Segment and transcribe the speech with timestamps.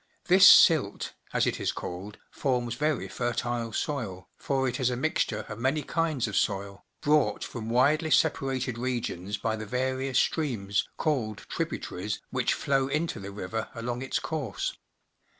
[0.25, 5.45] This silt, as it is called, forms very fertile soil, for it is a mixture
[5.47, 11.45] of many kinds of soil, brought from widely separated regions by the various streams, called
[11.49, 14.75] tributaries, which flow into the river along its course.